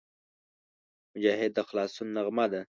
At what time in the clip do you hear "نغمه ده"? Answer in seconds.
2.15-2.61